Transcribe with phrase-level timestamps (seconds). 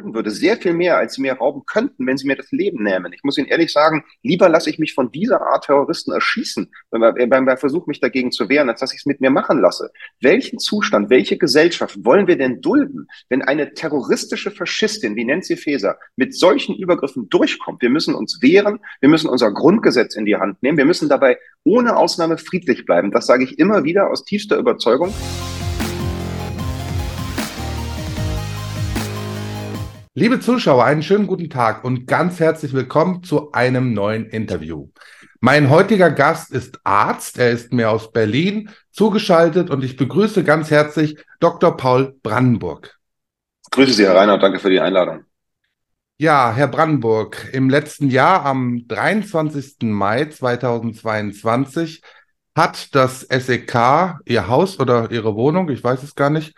[0.00, 2.82] dulden würde, sehr viel mehr, als sie mir rauben könnten, wenn sie mir das Leben
[2.82, 3.12] nähmen.
[3.12, 7.28] Ich muss Ihnen ehrlich sagen, lieber lasse ich mich von dieser Art Terroristen erschießen, beim,
[7.28, 9.90] beim Versuch, mich dagegen zu wehren, als dass ich es mit mir machen lasse.
[10.20, 15.98] Welchen Zustand, welche Gesellschaft wollen wir denn dulden, wenn eine terroristische Faschistin wie Nancy Faeser
[16.16, 17.82] mit solchen Übergriffen durchkommt?
[17.82, 21.38] Wir müssen uns wehren, wir müssen unser Grundgesetz in die Hand nehmen, wir müssen dabei
[21.64, 23.10] ohne Ausnahme friedlich bleiben.
[23.10, 25.12] Das sage ich immer wieder aus tiefster Überzeugung.
[30.14, 34.88] Liebe Zuschauer, einen schönen guten Tag und ganz herzlich willkommen zu einem neuen Interview.
[35.38, 40.68] Mein heutiger Gast ist Arzt, er ist mir aus Berlin zugeschaltet und ich begrüße ganz
[40.68, 41.76] herzlich Dr.
[41.76, 42.98] Paul Brandenburg.
[43.70, 45.26] Grüße Sie, Herr Reiner, und danke für die Einladung.
[46.18, 49.76] Ja, Herr Brandenburg, im letzten Jahr, am 23.
[49.82, 52.02] Mai 2022,
[52.56, 56.52] hat das SEK Ihr Haus oder Ihre Wohnung, ich weiß es gar nicht,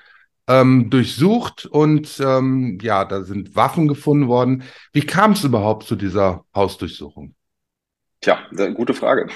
[0.49, 4.65] ähm, durchsucht und ähm, ja, da sind Waffen gefunden worden.
[4.93, 7.35] Wie kam es überhaupt zu dieser Hausdurchsuchung?
[8.23, 8.39] Tja,
[8.75, 9.27] gute Frage.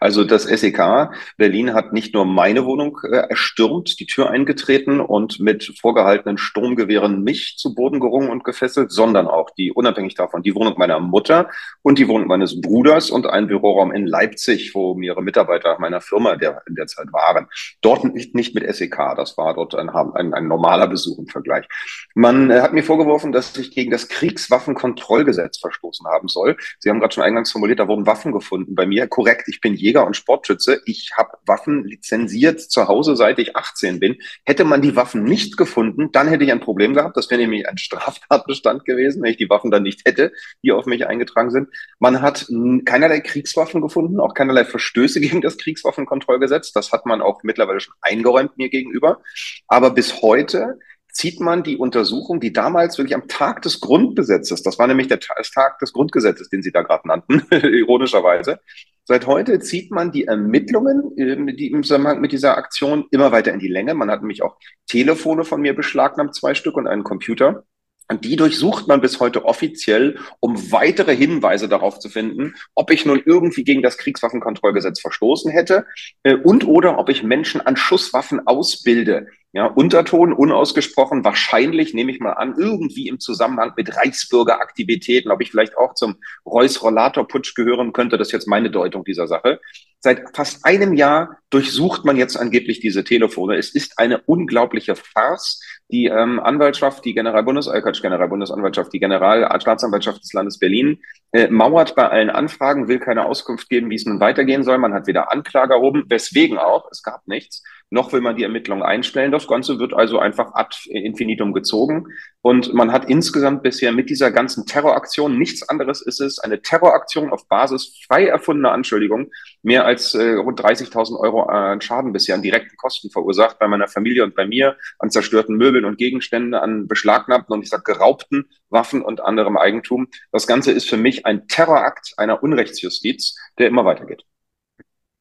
[0.00, 5.40] Also das SEK Berlin hat nicht nur meine Wohnung äh, erstürmt, die Tür eingetreten und
[5.40, 10.54] mit vorgehaltenen Sturmgewehren mich zu Boden gerungen und gefesselt, sondern auch die, unabhängig davon, die
[10.54, 11.50] Wohnung meiner Mutter
[11.82, 16.36] und die Wohnung meines Bruders und einen Büroraum in Leipzig, wo mehrere Mitarbeiter meiner Firma
[16.36, 17.46] der, in der Zeit waren.
[17.82, 21.66] Dort nicht, nicht mit SEK, das war dort ein, ein, ein normaler Besuch im Vergleich.
[22.14, 26.56] Man äh, hat mir vorgeworfen, dass ich gegen das Kriegswaffenkontrollgesetz verstoßen haben soll.
[26.78, 29.06] Sie haben gerade schon eingangs formuliert, da wurden Waffen Waffen gefunden bei mir.
[29.06, 30.80] Korrekt, ich bin Jäger und Sportschütze.
[30.86, 34.16] Ich habe Waffen lizenziert zu Hause, seit ich 18 bin.
[34.44, 37.16] Hätte man die Waffen nicht gefunden, dann hätte ich ein Problem gehabt.
[37.16, 40.86] Das wäre nämlich ein Straftatbestand gewesen, wenn ich die Waffen dann nicht hätte, die auf
[40.86, 41.68] mich eingetragen sind.
[41.98, 42.46] Man hat
[42.84, 46.72] keinerlei Kriegswaffen gefunden, auch keinerlei Verstöße gegen das Kriegswaffenkontrollgesetz.
[46.72, 49.20] Das hat man auch mittlerweile schon eingeräumt mir gegenüber.
[49.66, 50.78] Aber bis heute
[51.12, 55.20] zieht man die Untersuchung, die damals wirklich am Tag des Grundgesetzes, das war nämlich der
[55.20, 58.60] Tag des Grundgesetzes, den Sie da gerade nannten, ironischerweise,
[59.04, 63.52] seit heute zieht man die Ermittlungen, ähm, die im Zusammenhang mit dieser Aktion immer weiter
[63.52, 63.94] in die Länge.
[63.94, 67.64] Man hat nämlich auch Telefone von mir beschlagnahmt, zwei Stück und einen Computer.
[68.10, 73.06] Und die durchsucht man bis heute offiziell, um weitere Hinweise darauf zu finden, ob ich
[73.06, 75.86] nun irgendwie gegen das Kriegswaffenkontrollgesetz verstoßen hätte
[76.24, 79.28] äh, und oder ob ich Menschen an Schusswaffen ausbilde.
[79.52, 85.50] Ja, Unterton unausgesprochen, wahrscheinlich nehme ich mal an, irgendwie im Zusammenhang mit Reichsbürgeraktivitäten, ob ich
[85.50, 86.16] vielleicht auch zum
[86.46, 89.58] Reuss-Rollator-Putsch gehören könnte, das ist jetzt meine Deutung dieser Sache.
[89.98, 93.56] Seit fast einem Jahr durchsucht man jetzt angeblich diese Telefone.
[93.56, 95.60] Es ist eine unglaubliche Farce.
[95.90, 101.00] Die ähm, Anwaltschaft, die Generalbundes, äh, Generalbundesanwaltschaft, die Generalstaatsanwaltschaft des Landes Berlin
[101.32, 104.78] äh, mauert bei allen Anfragen, will keine Auskunft geben, wie es nun weitergehen soll.
[104.78, 108.82] Man hat weder Anklage erhoben, weswegen auch, es gab nichts noch will man die Ermittlungen
[108.82, 109.32] einstellen.
[109.32, 112.06] Das Ganze wird also einfach ad infinitum gezogen.
[112.40, 117.30] Und man hat insgesamt bisher mit dieser ganzen Terroraktion, nichts anderes ist es, eine Terroraktion
[117.30, 119.30] auf Basis frei erfundener Anschuldigungen,
[119.62, 123.88] mehr als äh, rund 30.000 Euro an Schaden bisher an direkten Kosten verursacht bei meiner
[123.88, 128.48] Familie und bei mir, an zerstörten Möbeln und Gegenständen, an beschlagnahmten und ich sag geraubten
[128.70, 130.08] Waffen und anderem Eigentum.
[130.30, 134.24] Das Ganze ist für mich ein Terrorakt einer Unrechtsjustiz, der immer weitergeht.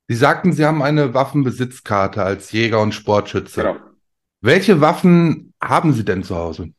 [0.10, 3.62] Sie sagten, Sie haben eine Waffenbesitzkarte als Jäger und Sportschütze.
[3.62, 3.78] Genau.
[4.42, 6.72] Welche Waffen haben Sie denn zu Hause?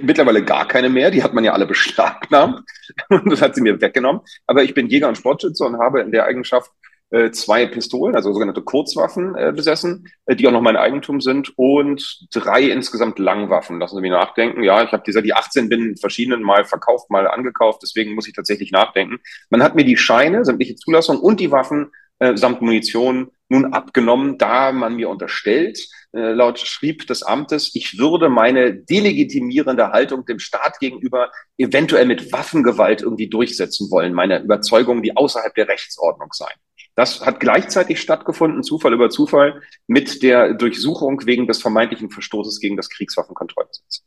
[0.00, 2.62] Mittlerweile gar keine mehr, die hat man ja alle beschlagnahmt
[3.08, 4.22] und das hat sie mir weggenommen.
[4.46, 6.70] Aber ich bin Jäger und Sportschütze und habe in der Eigenschaft
[7.10, 11.52] äh, zwei Pistolen, also sogenannte Kurzwaffen äh, besessen, äh, die auch noch mein Eigentum sind
[11.58, 13.80] und drei insgesamt Langwaffen.
[13.80, 14.62] Lassen Sie mich nachdenken.
[14.62, 18.34] Ja, ich habe diese, die 18 bin verschiedenen Mal verkauft, mal angekauft, deswegen muss ich
[18.34, 19.18] tatsächlich nachdenken.
[19.50, 21.90] Man hat mir die Scheine, sämtliche Zulassungen und die Waffen
[22.22, 25.76] äh, samt Munition nun abgenommen, da man mir unterstellt,
[26.12, 32.32] äh, laut Schrieb des Amtes, ich würde meine delegitimierende Haltung dem Staat gegenüber eventuell mit
[32.32, 36.56] Waffengewalt irgendwie durchsetzen wollen, meine Überzeugungen, die außerhalb der Rechtsordnung seien.
[36.94, 42.76] Das hat gleichzeitig stattgefunden, Zufall über Zufall, mit der Durchsuchung wegen des vermeintlichen Verstoßes gegen
[42.76, 44.04] das Kriegswaffenkontrollgesetz.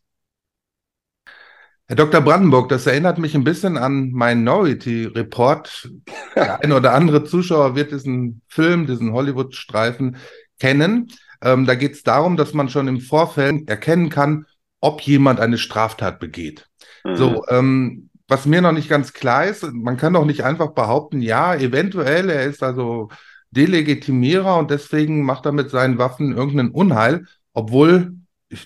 [1.88, 2.22] Herr Dr.
[2.22, 5.92] Brandenburg, das erinnert mich ein bisschen an Minority Report.
[6.36, 10.18] Der eine oder andere Zuschauer wird diesen Film, diesen Hollywood-Streifen
[10.60, 11.12] kennen.
[11.44, 14.48] Ähm, da geht es darum, dass man schon im Vorfeld erkennen kann,
[14.82, 16.68] ob jemand eine Straftat begeht.
[17.04, 17.16] Mhm.
[17.16, 21.22] So, ähm, was mir noch nicht ganz klar ist, man kann doch nicht einfach behaupten,
[21.22, 23.10] ja, eventuell, er ist also
[23.52, 28.16] Delegitimierer und deswegen macht er mit seinen Waffen irgendeinen Unheil, obwohl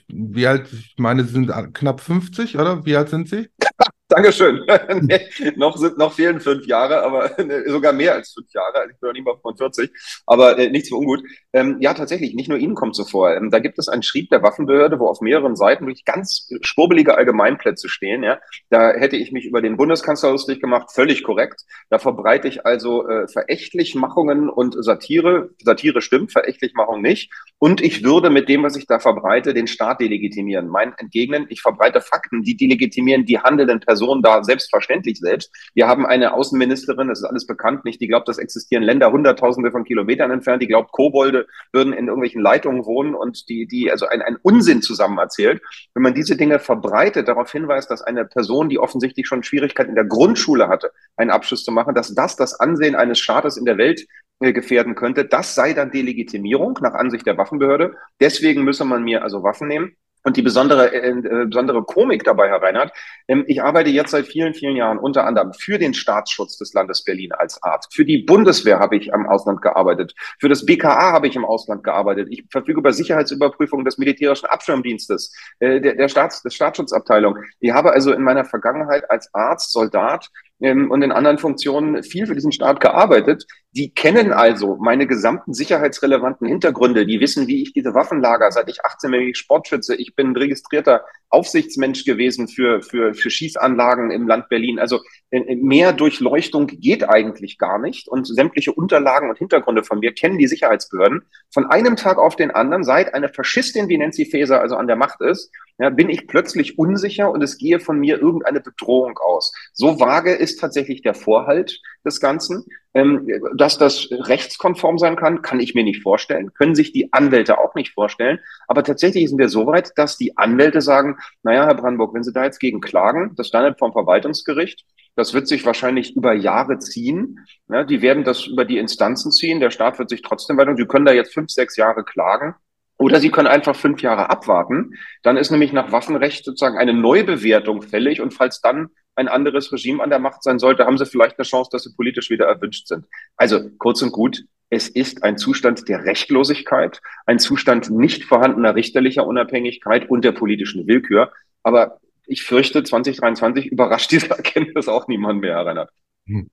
[0.08, 2.86] wie alt, ich meine, Sie sind knapp 50, oder?
[2.86, 3.50] Wie alt sind Sie?
[4.10, 4.66] Dankeschön.
[5.02, 5.20] nee,
[5.56, 7.30] noch, sind, noch fehlen fünf Jahre, aber
[7.68, 8.88] sogar mehr als fünf Jahre.
[8.90, 9.92] Ich bin noch nicht mal von 40,
[10.26, 11.22] aber äh, nichts für ungut.
[11.54, 13.32] Ähm, ja, tatsächlich, nicht nur Ihnen kommt so vor.
[13.36, 17.16] Ähm, da gibt es einen Schrieb der Waffenbehörde, wo auf mehreren Seiten wirklich ganz schwurbelige
[17.18, 18.24] Allgemeinplätze stehen.
[18.24, 18.40] Ja?
[18.72, 21.62] Da hätte ich mich über den Bundeskanzler lustig gemacht, völlig korrekt.
[21.92, 25.52] Da verbreite ich also äh, Verächtlichmachungen und Satire.
[25.64, 27.32] Satire stimmt, Verächtlichmachung nicht.
[27.60, 30.68] Und ich würde mit dem, was ich da verbreite, den Staat delegitimieren.
[30.68, 35.52] Mein Entgegnen, ich verbreite Fakten, die delegitimieren die handelnden Personen da selbstverständlich selbst.
[35.74, 39.72] Wir haben eine Außenministerin, das ist alles bekannt, nicht, die glaubt, das existieren Länder hunderttausende
[39.72, 44.08] von Kilometern entfernt, die glaubt, Kobolde würden in irgendwelchen Leitungen wohnen und die, die also
[44.08, 45.62] ein, ein Unsinn zusammen erzählt.
[45.94, 49.96] Wenn man diese Dinge verbreitet, darauf hinweist, dass eine Person, die offensichtlich schon Schwierigkeiten in
[49.96, 53.78] der Grundschule hatte, einen Abschluss zu machen, dass das das Ansehen eines Staates in der
[53.78, 54.06] Welt
[54.42, 57.96] äh, gefährden könnte, das sei dann Delegitimierung nach Ansicht der Waffenbehörde.
[58.22, 59.98] Deswegen müsse man mir also Waffen nehmen.
[60.24, 62.92] Und die besondere, äh, äh, besondere Komik dabei, Herr Reinhardt,
[63.28, 67.04] ähm, ich arbeite jetzt seit vielen, vielen Jahren unter anderem für den Staatsschutz des Landes
[67.04, 67.96] Berlin als Arzt.
[67.96, 70.14] Für die Bundeswehr habe ich am Ausland gearbeitet.
[70.40, 72.28] Für das BKA habe ich im Ausland gearbeitet.
[72.32, 77.38] Ich verfüge über Sicherheitsüberprüfungen des militärischen Abschirmdienstes, äh, der, der Staats, der Staatsschutzabteilung.
[77.60, 80.30] Ich habe also in meiner Vergangenheit als Arzt, Soldat
[80.62, 83.46] ähm, und in anderen Funktionen viel für diesen Staat gearbeitet.
[83.72, 87.06] Die kennen also meine gesamten sicherheitsrelevanten Hintergründe.
[87.06, 92.04] Die wissen, wie ich diese Waffenlager, seit ich 18 bin, Sportschütze, ich bin registrierter Aufsichtsmensch
[92.04, 94.80] gewesen für, für, für Schießanlagen im Land Berlin.
[94.80, 98.08] Also äh, mehr Durchleuchtung geht eigentlich gar nicht.
[98.08, 101.22] Und sämtliche Unterlagen und Hintergründe von mir kennen die Sicherheitsbehörden.
[101.54, 104.96] Von einem Tag auf den anderen, seit eine Faschistin wie Nancy Faeser also an der
[104.96, 109.54] Macht ist, ja, bin ich plötzlich unsicher und es gehe von mir irgendeine Bedrohung aus.
[109.74, 112.66] So vage ist tatsächlich der Vorhalt des Ganzen.
[112.96, 117.60] Ähm, dass das rechtskonform sein kann, kann ich mir nicht vorstellen, können sich die Anwälte
[117.60, 118.40] auch nicht vorstellen.
[118.68, 122.34] Aber tatsächlich sind wir so weit, dass die Anwälte sagen, naja, Herr Brandenburg, wenn Sie
[122.34, 127.46] da jetzt gegen klagen, das landet vom Verwaltungsgericht, das wird sich wahrscheinlich über Jahre ziehen.
[127.68, 129.60] Ja, die werden das über die Instanzen ziehen.
[129.60, 130.76] Der Staat wird sich trotzdem weiter.
[130.76, 132.56] Sie können da jetzt fünf, sechs Jahre klagen.
[132.98, 134.94] Oder Sie können einfach fünf Jahre abwarten.
[135.22, 138.22] Dann ist nämlich nach Waffenrecht sozusagen eine Neubewertung fällig.
[138.22, 138.90] Und falls dann
[139.20, 141.94] ein anderes Regime an der Macht sein sollte, haben Sie vielleicht eine Chance, dass Sie
[141.94, 143.06] politisch wieder erwünscht sind.
[143.38, 149.28] Also kurz und gut, es ist ein Zustand der Rechtlosigkeit, ein Zustand nicht vorhandener richterlicher
[149.28, 151.32] Unabhängigkeit und der politischen Willkür.
[151.64, 155.92] Aber ich fürchte, 2023 überrascht diese Erkenntnis auch niemand mehr, Herr Reinhardt.
[156.30, 156.50] Hm.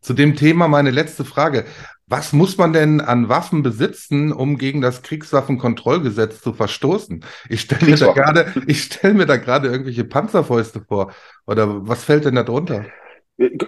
[0.00, 1.64] Zu dem Thema meine letzte Frage.
[2.06, 7.22] Was muss man denn an Waffen besitzen, um gegen das Kriegswaffenkontrollgesetz zu verstoßen?
[7.50, 11.12] Ich stelle mir da gerade, ich stelle mir da gerade irgendwelche Panzerfäuste vor.
[11.46, 12.86] Oder was fällt denn da drunter?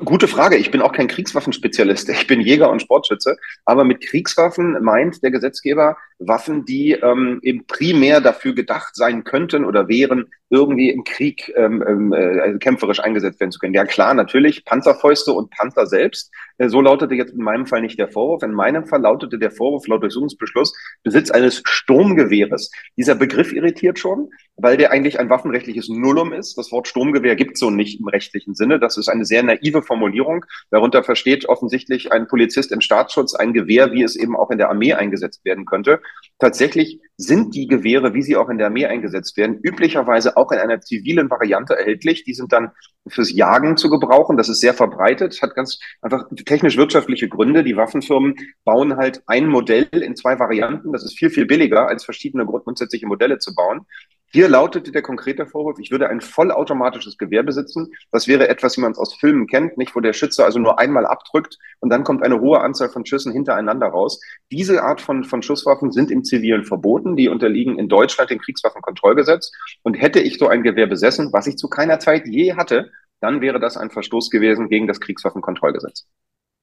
[0.04, 0.56] Gute Frage.
[0.56, 2.08] Ich bin auch kein Kriegswaffenspezialist.
[2.08, 3.36] Ich bin Jäger und Sportschütze.
[3.66, 9.64] Aber mit Kriegswaffen meint der Gesetzgeber Waffen, die ähm, eben primär dafür gedacht sein könnten
[9.64, 13.72] oder wären, irgendwie im Krieg ähm, ähm, äh, also kämpferisch eingesetzt werden zu können.
[13.72, 16.32] Ja klar, natürlich Panzerfäuste und Panzer selbst.
[16.58, 18.42] Äh, so lautete jetzt in meinem Fall nicht der Vorwurf.
[18.42, 20.74] In meinem Fall lautete der Vorwurf laut Durchsuchungsbeschluss
[21.04, 22.72] Besitz eines Sturmgewehres.
[22.96, 26.58] Dieser Begriff irritiert schon, weil der eigentlich ein waffenrechtliches Nullum ist.
[26.58, 28.80] Das Wort Sturmgewehr gibt so nicht im rechtlichen Sinne.
[28.80, 30.44] Das ist eine sehr naive Formulierung.
[30.72, 34.68] Darunter versteht offensichtlich ein Polizist im Staatsschutz ein Gewehr, wie es eben auch in der
[34.68, 36.00] Armee eingesetzt werden könnte.
[36.38, 40.58] Tatsächlich sind die Gewehre, wie sie auch in der Armee eingesetzt werden, üblicherweise auch in
[40.58, 42.24] einer zivilen Variante erhältlich.
[42.24, 42.70] Die sind dann
[43.06, 44.38] fürs Jagen zu gebrauchen.
[44.38, 47.62] Das ist sehr verbreitet, hat ganz einfach technisch-wirtschaftliche Gründe.
[47.62, 50.92] Die Waffenfirmen bauen halt ein Modell in zwei Varianten.
[50.92, 53.86] Das ist viel, viel billiger, als verschiedene grundsätzliche Modelle zu bauen.
[54.32, 57.92] Hier lautete der konkrete Vorwurf, ich würde ein vollautomatisches Gewehr besitzen.
[58.12, 60.78] Das wäre etwas, wie man es aus Filmen kennt, nicht, wo der Schütze also nur
[60.78, 64.20] einmal abdrückt und dann kommt eine hohe Anzahl von Schüssen hintereinander raus.
[64.52, 67.16] Diese Art von, von Schusswaffen sind im Zivilen verboten.
[67.16, 69.52] Die unterliegen in Deutschland dem Kriegswaffenkontrollgesetz.
[69.82, 73.40] Und hätte ich so ein Gewehr besessen, was ich zu keiner Zeit je hatte, dann
[73.40, 76.06] wäre das ein Verstoß gewesen gegen das Kriegswaffenkontrollgesetz.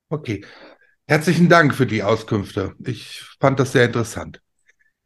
[0.09, 0.43] Okay.
[1.07, 2.75] Herzlichen Dank für die Auskünfte.
[2.86, 4.41] Ich fand das sehr interessant.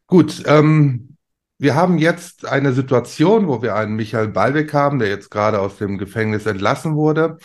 [0.06, 1.11] Gut, ähm,
[1.62, 5.76] wir haben jetzt eine Situation, wo wir einen Michael Ballweg haben, der jetzt gerade aus
[5.76, 7.38] dem Gefängnis entlassen wurde.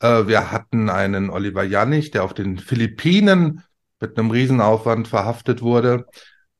[0.00, 3.62] Äh, wir hatten einen Oliver Jannig, der auf den Philippinen
[4.00, 6.06] mit einem Riesenaufwand verhaftet wurde.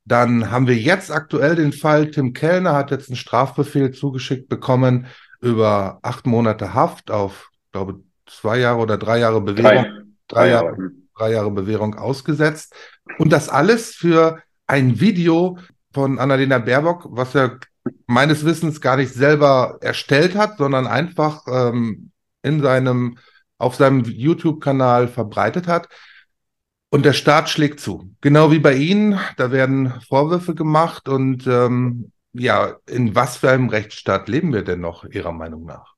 [0.05, 5.07] Dann haben wir jetzt aktuell den Fall, Tim Kellner hat jetzt einen Strafbefehl zugeschickt bekommen
[5.41, 9.87] über acht Monate Haft auf, glaube zwei Jahre oder drei Jahre Bewährung.
[10.29, 10.77] Drei, drei, Jahre,
[11.17, 12.75] drei Jahre Bewährung ausgesetzt.
[13.17, 15.57] Und das alles für ein Video,
[15.93, 17.59] von Annalena Baerbock, was er
[18.07, 22.11] meines Wissens gar nicht selber erstellt hat, sondern einfach ähm,
[22.43, 23.19] in seinem,
[23.59, 25.89] auf seinem YouTube-Kanal verbreitet hat.
[26.91, 28.15] Und der Staat schlägt zu.
[28.21, 33.69] Genau wie bei Ihnen, da werden Vorwürfe gemacht und ähm, ja, in was für einem
[33.69, 35.98] Rechtsstaat leben wir denn noch, Ihrer Meinung nach?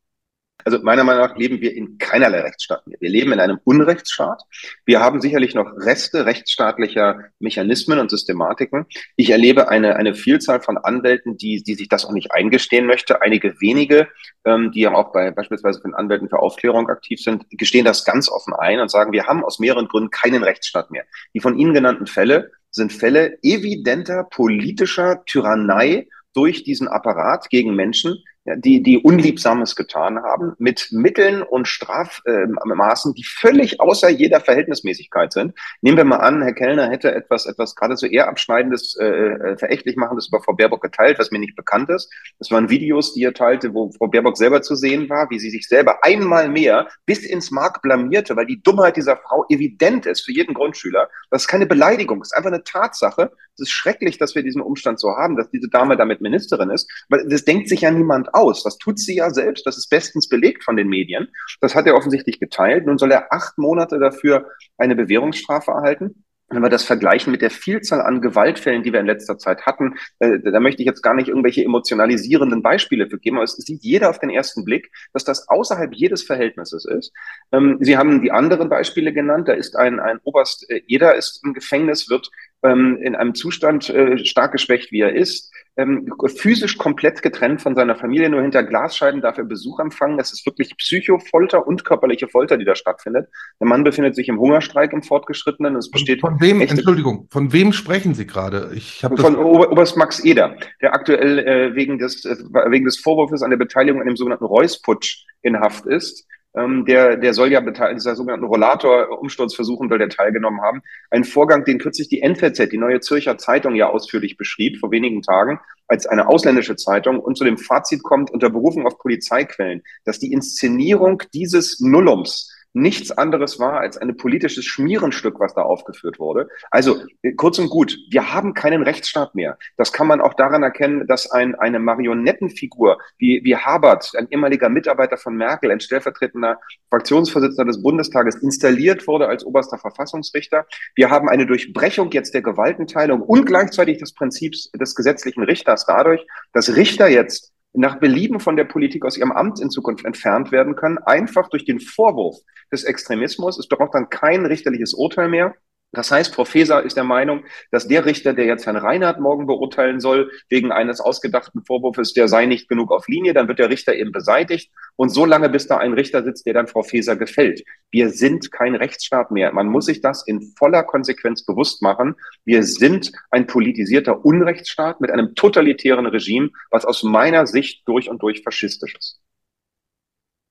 [0.65, 2.99] Also meiner Meinung nach leben wir in keinerlei Rechtsstaat mehr.
[3.01, 4.43] Wir leben in einem Unrechtsstaat.
[4.85, 8.87] Wir haben sicherlich noch Reste rechtsstaatlicher Mechanismen und Systematiken.
[9.17, 13.23] Ich erlebe eine, eine Vielzahl von Anwälten, die, die sich das auch nicht eingestehen möchte.
[13.23, 14.09] Einige wenige,
[14.45, 18.29] ähm, die ja auch bei beispielsweise von Anwälten für Aufklärung aktiv sind, gestehen das ganz
[18.29, 21.05] offen ein und sagen, wir haben aus mehreren Gründen keinen Rechtsstaat mehr.
[21.35, 28.23] Die von Ihnen genannten Fälle sind Fälle evidenter politischer Tyrannei durch diesen Apparat gegen Menschen,
[28.45, 35.55] die, die Unliebsames getan haben, mit Mitteln und Strafmaßen, die völlig außer jeder Verhältnismäßigkeit sind.
[35.83, 39.97] Nehmen wir mal an, Herr Kellner hätte etwas, etwas geradezu eher abschneidendes, äh, äh, verächtlich
[39.97, 42.11] machendes über Frau Baerbock geteilt, was mir nicht bekannt ist.
[42.39, 45.51] Das waren Videos, die er teilte, wo Frau Baerbock selber zu sehen war, wie sie
[45.51, 50.23] sich selber einmal mehr bis ins Mark blamierte, weil die Dummheit dieser Frau evident ist
[50.23, 51.09] für jeden Grundschüler.
[51.31, 53.33] Das ist keine Beleidigung, das ist einfach eine Tatsache.
[53.61, 56.91] Es ist schrecklich, dass wir diesen Umstand so haben, dass diese Dame damit Ministerin ist,
[57.09, 58.63] weil das denkt sich ja niemand aus.
[58.63, 59.67] Das tut sie ja selbst.
[59.67, 61.29] Das ist bestens belegt von den Medien.
[61.61, 62.87] Das hat er offensichtlich geteilt.
[62.87, 64.47] Nun soll er acht Monate dafür
[64.79, 69.07] eine Bewährungsstrafe erhalten wenn wir das vergleichen mit der Vielzahl an Gewaltfällen, die wir in
[69.07, 73.37] letzter Zeit hatten, äh, da möchte ich jetzt gar nicht irgendwelche emotionalisierenden Beispiele für geben,
[73.37, 77.13] aber es sieht jeder auf den ersten Blick, dass das außerhalb jedes Verhältnisses ist.
[77.53, 79.49] Ähm, Sie haben die anderen Beispiele genannt.
[79.49, 82.31] Da ist ein, ein Oberst, äh, jeder ist im Gefängnis, wird
[82.63, 87.75] ähm, in einem Zustand äh, stark geschwächt, wie er ist, ähm, physisch komplett getrennt von
[87.75, 90.19] seiner Familie, nur hinter Glasscheiben darf er Besuch empfangen.
[90.19, 93.29] Das ist wirklich Psychofolter und körperliche Folter, die da stattfindet.
[93.61, 95.77] Der Mann befindet sich im Hungerstreik im Fortgeschrittenen.
[95.77, 98.73] Es besteht von wem, Entschuldigung, von wem sprechen Sie gerade?
[98.75, 102.37] Ich habe von Ober Oberst Max Eder, der aktuell äh, wegen, des, äh,
[102.69, 106.27] wegen des Vorwurfs an der Beteiligung an dem sogenannten Reuss-Putsch in Haft ist.
[106.57, 110.83] Ähm, der, der soll ja dieser sogenannten Rollator-Umsturzversuchen soll der teilgenommen haben.
[111.11, 115.23] Ein Vorgang, den kürzlich die NZZ, die Neue Zürcher Zeitung, ja ausführlich beschrieb, vor wenigen
[115.23, 120.19] Tagen, als eine ausländische Zeitung und zu dem Fazit kommt, unter Berufung auf Polizeiquellen, dass
[120.19, 126.49] die Inszenierung dieses Nullums nichts anderes war als ein politisches Schmierenstück, was da aufgeführt wurde.
[126.71, 127.03] Also
[127.37, 129.59] kurz und gut, wir haben keinen Rechtsstaat mehr.
[129.77, 134.69] Das kann man auch daran erkennen, dass ein, eine Marionettenfigur wie, wie Habert, ein ehemaliger
[134.69, 136.61] Mitarbeiter von Merkel, ein stellvertretender
[136.91, 140.67] Fraktionsvorsitzender des Bundestages, installiert wurde als oberster Verfassungsrichter.
[140.95, 146.25] Wir haben eine Durchbrechung jetzt der Gewaltenteilung und gleichzeitig des Prinzips des gesetzlichen Richters dadurch,
[146.53, 150.75] dass Richter jetzt nach Belieben von der Politik aus ihrem Amt in Zukunft entfernt werden
[150.77, 152.37] können, einfach durch den Vorwurf
[152.73, 153.59] des Extremismus.
[153.59, 155.55] Es braucht dann kein richterliches Urteil mehr.
[155.93, 159.47] Das heißt, Frau Feser ist der Meinung, dass der Richter, der jetzt Herrn Reinhardt morgen
[159.47, 163.71] beurteilen soll, wegen eines ausgedachten Vorwurfs, der sei nicht genug auf Linie, dann wird der
[163.71, 164.71] Richter eben beseitigt.
[164.95, 167.65] Und so lange, bis da ein Richter sitzt, der dann Frau Feser gefällt.
[167.91, 169.53] Wir sind kein Rechtsstaat mehr.
[169.53, 172.15] Man muss sich das in voller Konsequenz bewusst machen.
[172.45, 178.23] Wir sind ein politisierter Unrechtsstaat mit einem totalitären Regime, was aus meiner Sicht durch und
[178.23, 179.21] durch faschistisch ist.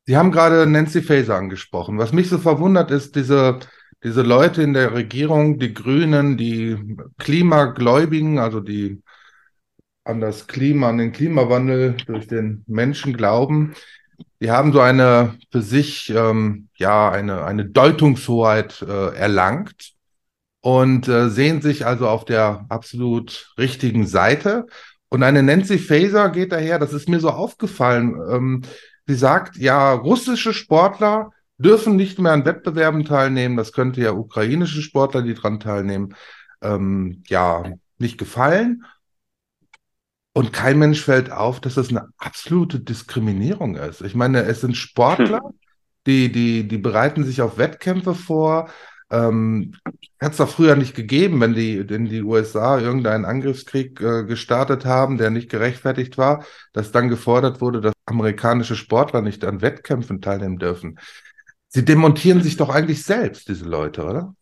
[0.05, 1.97] Sie haben gerade Nancy Faeser angesprochen.
[1.97, 3.59] Was mich so verwundert ist, diese
[4.03, 6.77] diese Leute in der Regierung, die Grünen, die
[7.17, 9.01] Klimagläubigen, also die
[10.05, 13.75] an das Klima, an den Klimawandel durch den Menschen glauben,
[14.41, 19.93] die haben so eine für sich, ähm, ja, eine, eine Deutungshoheit äh, erlangt
[20.61, 24.65] und äh, sehen sich also auf der absolut richtigen Seite.
[25.09, 28.61] Und eine Nancy Faeser geht daher, das ist mir so aufgefallen, ähm,
[29.07, 33.57] sie sagt, ja, russische Sportler dürfen nicht mehr an Wettbewerben teilnehmen.
[33.57, 36.15] Das könnte ja ukrainische Sportler, die daran teilnehmen,
[36.61, 37.63] ähm, ja,
[37.97, 38.85] nicht gefallen.
[40.33, 44.01] Und kein Mensch fällt auf, dass das eine absolute Diskriminierung ist.
[44.01, 45.59] Ich meine, es sind Sportler, hm.
[46.07, 48.69] die, die, die bereiten sich auf Wettkämpfe vor.
[49.11, 49.73] Ähm,
[50.21, 54.85] Hat es doch früher nicht gegeben, wenn die, wenn die USA irgendeinen Angriffskrieg äh, gestartet
[54.85, 60.21] haben, der nicht gerechtfertigt war, dass dann gefordert wurde, dass amerikanische Sportler nicht an Wettkämpfen
[60.21, 60.99] teilnehmen dürfen.
[61.69, 64.35] Sie demontieren sich doch eigentlich selbst, diese Leute, oder?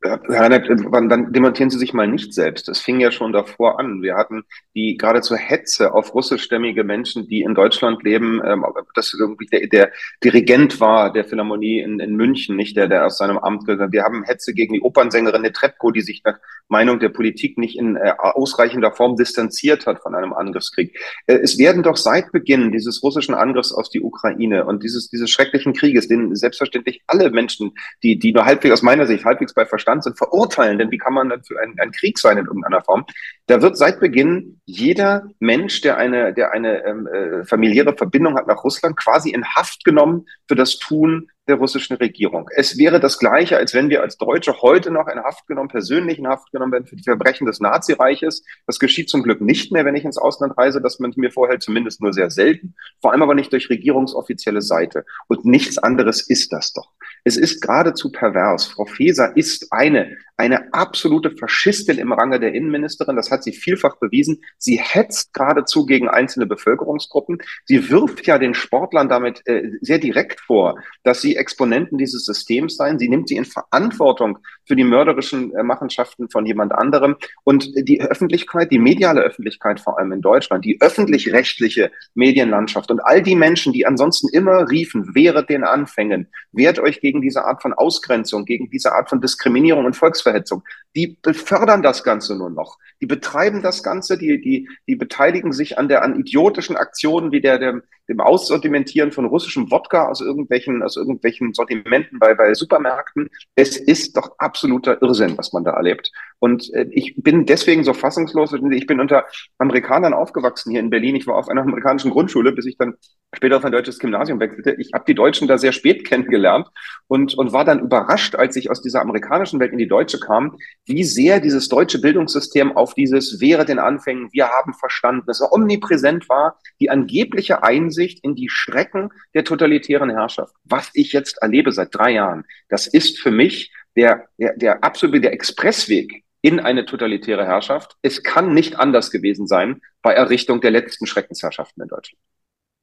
[0.00, 2.68] Reinhard, dann demontieren Sie sich mal nicht selbst.
[2.68, 4.00] Es fing ja schon davor an.
[4.00, 4.44] Wir hatten
[4.74, 9.92] die geradezu Hetze auf russischstämmige Menschen, die in Deutschland leben, ähm, das irgendwie der, der
[10.22, 13.92] Dirigent war der Philharmonie in, in München, nicht der, der aus seinem Amt gehört.
[13.92, 17.96] Wir haben Hetze gegen die Opernsängerin Netrebko, die sich nach Meinung der Politik nicht in
[17.96, 20.98] äh, ausreichender Form distanziert hat von einem Angriffskrieg.
[21.26, 25.30] Äh, es werden doch seit Beginn dieses russischen Angriffs auf die Ukraine und dieses, dieses
[25.30, 27.72] schrecklichen Krieges, den selbstverständlich alle Menschen,
[28.02, 30.78] die, die nur halbwegs aus meiner Sicht halbwegs bei Verstand sind, verurteilen.
[30.78, 33.04] Denn wie kann man dann für einen, einen Krieg sein in irgendeiner Form?
[33.46, 38.46] Da wird seit Beginn jeder Mensch, der eine, der eine ähm, äh, familiäre Verbindung hat
[38.46, 42.48] nach Russland, quasi in Haft genommen für das Tun der russischen Regierung.
[42.54, 46.18] Es wäre das Gleiche, als wenn wir als Deutsche heute noch in Haft genommen, persönlich
[46.18, 48.44] in Haft genommen werden für die Verbrechen des Nazireiches.
[48.66, 51.62] Das geschieht zum Glück nicht mehr, wenn ich ins Ausland reise, dass man mir vorhält,
[51.62, 55.04] zumindest nur sehr selten, vor allem aber nicht durch regierungsoffizielle Seite.
[55.26, 56.92] Und nichts anderes ist das doch.
[57.24, 58.66] Es ist geradezu pervers.
[58.66, 63.16] Frau Faeser ist eine, eine absolute Faschistin im Range der Innenministerin.
[63.16, 64.40] Das hat sie vielfach bewiesen.
[64.56, 67.38] Sie hetzt geradezu gegen einzelne Bevölkerungsgruppen.
[67.64, 72.76] Sie wirft ja den Sportlern damit äh, sehr direkt vor, dass sie Exponenten dieses Systems
[72.76, 73.00] seien.
[73.00, 77.16] Sie nimmt sie in Verantwortung für die mörderischen äh, Machenschaften von jemand anderem.
[77.42, 83.22] Und die Öffentlichkeit, die mediale Öffentlichkeit vor allem in Deutschland, die öffentlich-rechtliche Medienlandschaft und all
[83.22, 87.72] die Menschen, die ansonsten immer riefen, wehret den Anfängen, wehrt euch gegen diese Art von
[87.72, 90.62] Ausgrenzung, gegen diese Art von Diskriminierung und Volksverhetzung, Volksverhetzung
[90.98, 92.76] die befördern das Ganze nur noch.
[93.00, 97.40] Die betreiben das Ganze, die, die, die beteiligen sich an der, an idiotischen Aktionen wie
[97.40, 103.28] der, der dem Aussortimentieren von russischem Wodka aus irgendwelchen, aus irgendwelchen Sortimenten bei, bei Supermärkten.
[103.54, 106.10] Es ist doch absoluter Irrsinn, was man da erlebt.
[106.38, 108.52] Und äh, ich bin deswegen so fassungslos.
[108.52, 109.26] Ich bin unter
[109.58, 111.16] Amerikanern aufgewachsen hier in Berlin.
[111.16, 112.94] Ich war auf einer amerikanischen Grundschule, bis ich dann
[113.34, 114.74] später auf ein deutsches Gymnasium wechselte.
[114.78, 116.68] Ich habe die Deutschen da sehr spät kennengelernt
[117.08, 120.56] und, und war dann überrascht, als ich aus dieser amerikanischen Welt in die deutsche kam,
[120.88, 126.28] wie sehr dieses deutsche Bildungssystem auf dieses wäre den Anfängen, wir haben verstanden, das omnipräsent
[126.28, 130.54] war, die angebliche Einsicht in die Schrecken der totalitären Herrschaft.
[130.64, 135.20] Was ich jetzt erlebe seit drei Jahren, das ist für mich der, der, der absolute
[135.20, 137.96] der Expressweg in eine totalitäre Herrschaft.
[138.02, 142.22] Es kann nicht anders gewesen sein bei Errichtung der letzten Schreckensherrschaften in Deutschland.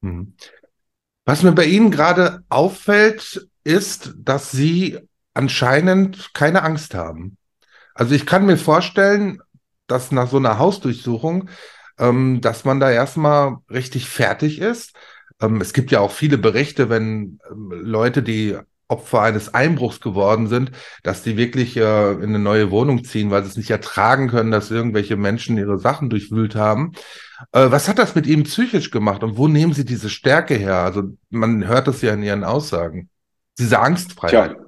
[0.02, 0.34] Mhm.
[1.24, 4.98] Was mir bei Ihnen gerade auffällt, ist, dass Sie
[5.34, 7.35] anscheinend keine Angst haben.
[7.96, 9.40] Also ich kann mir vorstellen,
[9.86, 11.48] dass nach so einer Hausdurchsuchung,
[11.98, 14.92] ähm, dass man da erstmal richtig fertig ist.
[15.40, 18.56] Ähm, es gibt ja auch viele Berichte, wenn ähm, Leute, die
[18.88, 20.70] Opfer eines Einbruchs geworden sind,
[21.02, 24.52] dass die wirklich äh, in eine neue Wohnung ziehen, weil sie es nicht ertragen können,
[24.52, 26.92] dass irgendwelche Menschen ihre Sachen durchwühlt haben.
[27.50, 30.76] Äh, was hat das mit ihm psychisch gemacht und wo nehmen Sie diese Stärke her?
[30.76, 33.08] Also man hört das ja in Ihren Aussagen.
[33.58, 34.52] Diese Angstfreiheit.
[34.52, 34.65] Tja.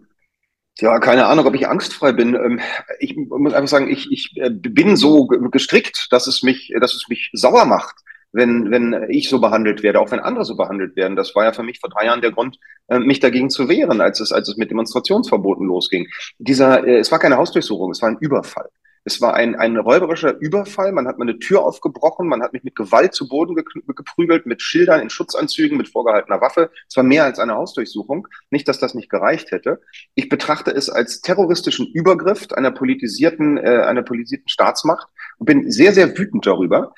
[0.81, 2.35] Ja, keine Ahnung, ob ich angstfrei bin.
[2.35, 2.61] Ähm,
[3.01, 7.09] ich muss einfach sagen, ich, ich äh, bin so gestrickt, dass es mich, dass es
[7.09, 7.97] mich sauer macht,
[8.33, 11.17] wenn, wenn ich so behandelt werde, auch wenn andere so behandelt werden.
[11.17, 14.01] Das war ja für mich vor drei Jahren der Grund, äh, mich dagegen zu wehren,
[14.01, 16.07] als es, als es mit Demonstrationsverboten losging.
[16.39, 18.69] Dieser, äh, es war keine Hausdurchsuchung, es war ein Überfall.
[19.09, 20.93] Es war ein, ein räuberischer Überfall.
[20.93, 22.29] Man hat meine Tür aufgebrochen.
[22.29, 26.71] Man hat mich mit Gewalt zu Boden geprügelt, mit Schildern in Schutzanzügen, mit vorgehaltener Waffe.
[26.87, 28.29] Es war mehr als eine Hausdurchsuchung.
[28.51, 29.81] Nicht, dass das nicht gereicht hätte.
[30.15, 35.95] Ich betrachte es als terroristischen Übergriff einer politisierten, äh, einer politisierten Staatsmacht und bin sehr,
[35.95, 36.93] sehr wütend darüber,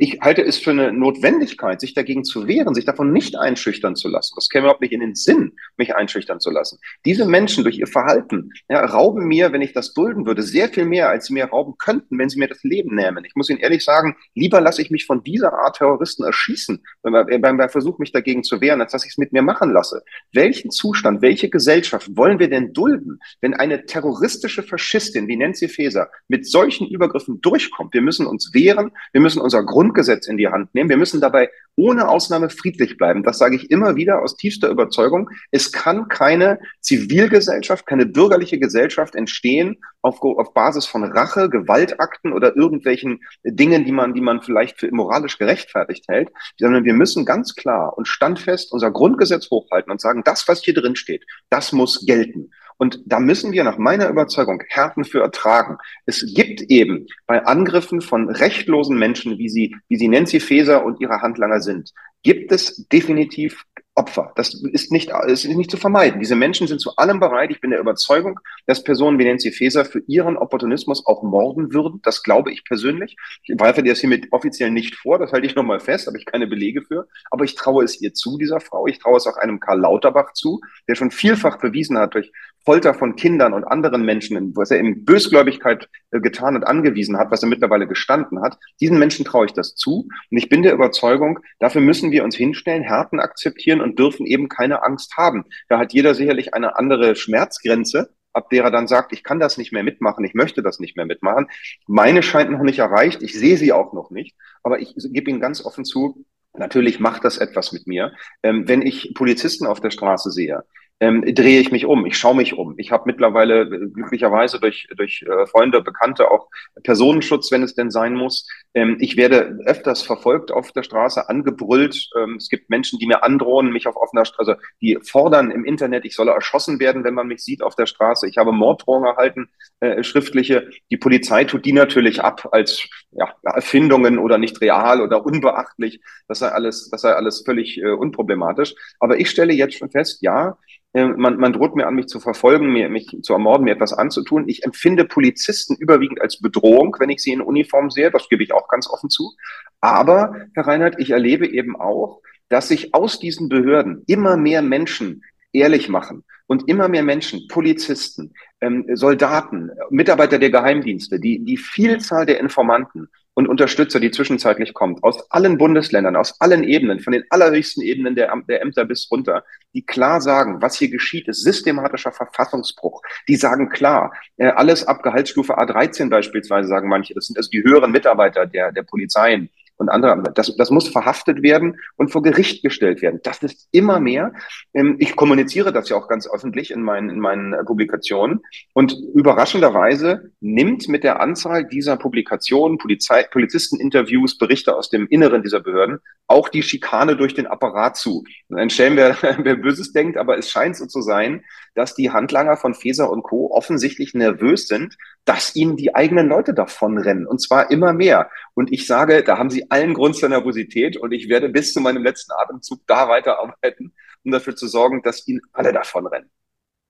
[0.00, 4.08] ich halte es für eine Notwendigkeit, sich dagegen zu wehren, sich davon nicht einschüchtern zu
[4.08, 4.34] lassen.
[4.34, 6.80] Das käme überhaupt nicht in den Sinn, mich einschüchtern zu lassen.
[7.04, 10.86] Diese Menschen durch ihr Verhalten ja, rauben mir, wenn ich das dulden würde, sehr viel
[10.86, 13.24] mehr, als sie mir rauben könnten, wenn sie mir das Leben nehmen.
[13.24, 17.40] Ich muss Ihnen ehrlich sagen, lieber lasse ich mich von dieser Art Terroristen erschießen, beim,
[17.40, 20.02] beim Versuch, mich dagegen zu wehren, als dass ich es mit mir machen lasse.
[20.32, 26.10] Welchen Zustand, welche Gesellschaft wollen wir denn dulden, wenn eine terroristische Faschistin wie Nancy Faeser
[26.26, 27.94] mit solchen Übergriffen durchkommt?
[27.94, 30.90] Wir müssen uns wehren, wir müssen unser unser Grundgesetz in die Hand nehmen.
[30.90, 33.22] Wir müssen dabei ohne Ausnahme friedlich bleiben.
[33.22, 35.30] Das sage ich immer wieder aus tiefster Überzeugung.
[35.50, 42.56] Es kann keine Zivilgesellschaft, keine bürgerliche Gesellschaft entstehen auf, auf Basis von Rache, Gewaltakten oder
[42.56, 47.54] irgendwelchen Dingen, die man, die man vielleicht für moralisch gerechtfertigt hält, sondern wir müssen ganz
[47.54, 52.04] klar und standfest unser Grundgesetz hochhalten und sagen, das, was hier drin steht, das muss
[52.06, 52.50] gelten.
[52.80, 55.76] Und da müssen wir nach meiner Überzeugung Härten für ertragen.
[56.06, 60.98] Es gibt eben bei Angriffen von rechtlosen Menschen, wie sie, wie sie Nancy Faeser und
[60.98, 63.66] ihre Handlanger sind, gibt es definitiv
[64.00, 64.32] Opfer.
[64.34, 66.20] Das ist nicht, ist nicht zu vermeiden.
[66.20, 67.50] Diese Menschen sind zu allem bereit.
[67.50, 72.00] Ich bin der Überzeugung, dass Personen wie Nancy Faeser für ihren Opportunismus auch morden würden.
[72.02, 73.14] Das glaube ich persönlich.
[73.42, 75.18] Ich werfe dir das hiermit offiziell nicht vor.
[75.18, 76.06] Das halte ich nochmal fest.
[76.06, 77.08] Habe ich keine Belege für.
[77.30, 78.86] Aber ich traue es ihr zu, dieser Frau.
[78.86, 82.32] Ich traue es auch einem Karl Lauterbach zu, der schon vielfach bewiesen hat durch
[82.64, 87.30] Folter von Kindern und anderen Menschen, was er in Bösgläubigkeit äh, getan und angewiesen hat,
[87.30, 88.58] was er mittlerweile gestanden hat.
[88.80, 90.08] Diesen Menschen traue ich das zu.
[90.30, 94.48] Und ich bin der Überzeugung, dafür müssen wir uns hinstellen, Härten akzeptieren und dürfen eben
[94.48, 95.44] keine Angst haben.
[95.68, 99.58] Da hat jeder sicherlich eine andere Schmerzgrenze, ab der er dann sagt, ich kann das
[99.58, 101.48] nicht mehr mitmachen, ich möchte das nicht mehr mitmachen.
[101.86, 105.40] Meine scheint noch nicht erreicht, ich sehe sie auch noch nicht, aber ich gebe Ihnen
[105.40, 106.24] ganz offen zu,
[106.54, 108.12] natürlich macht das etwas mit mir.
[108.42, 110.64] Ähm, wenn ich Polizisten auf der Straße sehe,
[111.00, 112.74] ähm, drehe ich mich um, ich schaue mich um.
[112.76, 116.48] Ich habe mittlerweile äh, glücklicherweise durch, durch äh, Freunde, Bekannte auch
[116.82, 118.46] Personenschutz, wenn es denn sein muss.
[118.74, 122.10] Ähm, ich werde öfters verfolgt auf der Straße, angebrüllt.
[122.18, 125.64] Ähm, es gibt Menschen, die mir androhen, mich auf offener Straße, also die fordern im
[125.64, 128.28] Internet, ich solle erschossen werden, wenn man mich sieht auf der Straße.
[128.28, 129.48] Ich habe Morddrohungen erhalten,
[129.80, 130.68] äh, schriftliche.
[130.90, 136.00] Die Polizei tut die natürlich ab als ja, Erfindungen oder nicht real oder unbeachtlich.
[136.28, 138.74] Das sei alles, das sei alles völlig äh, unproblematisch.
[138.98, 140.58] Aber ich stelle jetzt schon fest, ja,
[140.92, 144.48] man, man droht mir an, mich zu verfolgen, mir, mich zu ermorden, mir etwas anzutun.
[144.48, 148.10] Ich empfinde Polizisten überwiegend als Bedrohung, wenn ich sie in Uniform sehe.
[148.10, 149.32] Das gebe ich auch ganz offen zu.
[149.80, 155.22] Aber, Herr Reinhardt, ich erlebe eben auch, dass sich aus diesen Behörden immer mehr Menschen
[155.52, 162.26] ehrlich machen und immer mehr Menschen, Polizisten, ähm, Soldaten, Mitarbeiter der Geheimdienste, die, die Vielzahl
[162.26, 167.24] der Informanten und Unterstützer, die zwischenzeitlich kommt, aus allen Bundesländern, aus allen Ebenen, von den
[167.30, 172.12] allerhöchsten Ebenen der, der Ämter bis runter, die klar sagen, was hier geschieht, ist systematischer
[172.12, 173.02] Verfassungsbruch.
[173.28, 177.62] Die sagen klar, äh, alles ab Gehaltsstufe A13 beispielsweise, sagen manche, das sind also die
[177.62, 179.48] höheren Mitarbeiter der, der Polizeien,
[179.80, 180.22] und andere.
[180.34, 183.20] Das, das muss verhaftet werden und vor Gericht gestellt werden.
[183.22, 184.32] Das ist immer mehr.
[184.74, 188.40] Ähm, ich kommuniziere das ja auch ganz öffentlich in meinen, in meinen äh, Publikationen.
[188.74, 195.60] Und überraschenderweise nimmt mit der Anzahl dieser Publikationen, Polizei, Polizisteninterviews, Berichte aus dem Inneren dieser
[195.60, 195.98] Behörden
[196.30, 198.22] auch die Schikane durch den Apparat zu.
[198.54, 201.42] Ein Schelm, wer, wer Böses denkt, aber es scheint so zu sein,
[201.74, 203.50] dass die Handlanger von Feser und Co.
[203.52, 207.26] offensichtlich nervös sind, dass ihnen die eigenen Leute davonrennen.
[207.26, 208.30] Und zwar immer mehr.
[208.60, 211.80] Und ich sage, da haben sie allen Grund zur Nervosität und ich werde bis zu
[211.80, 216.28] meinem letzten Atemzug da weiterarbeiten, um dafür zu sorgen, dass ihnen alle davonrennen.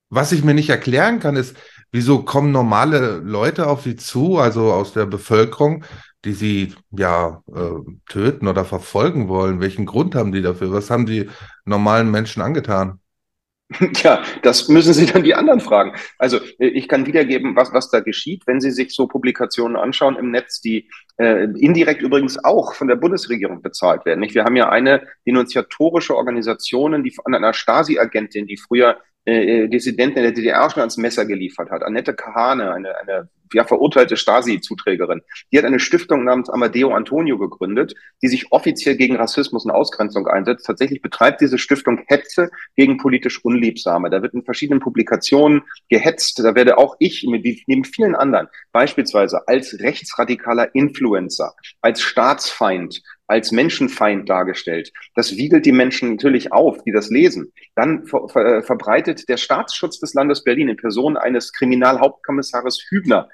[0.08, 1.56] Was ich mir nicht erklären kann, ist,
[1.92, 5.84] wieso kommen normale Leute auf sie zu, also aus der Bevölkerung,
[6.24, 7.70] die sie ja äh,
[8.08, 9.60] töten oder verfolgen wollen?
[9.60, 10.72] Welchen Grund haben die dafür?
[10.72, 11.30] Was haben die
[11.64, 12.99] normalen Menschen angetan?
[13.92, 15.92] Tja, das müssen Sie dann die anderen fragen.
[16.18, 20.16] Also äh, ich kann wiedergeben, was, was da geschieht, wenn Sie sich so Publikationen anschauen
[20.16, 24.20] im Netz, die äh, indirekt übrigens auch von der Bundesregierung bezahlt werden.
[24.20, 24.34] Nicht?
[24.34, 30.24] Wir haben ja eine denunziatorische Organisation, die von einer Stasi-Agentin, die früher äh, Dissidenten in
[30.24, 31.82] der DDR schon ans Messer geliefert hat.
[31.82, 37.94] Annette Kahane, eine, eine ja, verurteilte Stasi-Zuträgerin, die hat eine Stiftung namens Amadeo Antonio gegründet,
[38.22, 40.66] die sich offiziell gegen Rassismus und Ausgrenzung einsetzt.
[40.66, 44.10] Tatsächlich betreibt diese Stiftung Hetze gegen politisch Unliebsame.
[44.10, 46.38] Da wird in verschiedenen Publikationen gehetzt.
[46.38, 54.28] Da werde auch ich, neben vielen anderen, beispielsweise als rechtsradikaler Influencer, als Staatsfeind, als Menschenfeind
[54.28, 54.92] dargestellt.
[55.14, 57.52] Das wiegelt die Menschen natürlich auf, die das lesen.
[57.76, 63.28] Dann ver ver äh, verbreitet der Staatsschutz des Landes Berlin in Person eines Kriminalhauptkommissares Hübner,